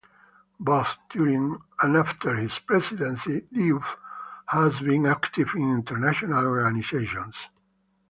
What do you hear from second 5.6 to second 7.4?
international organizations.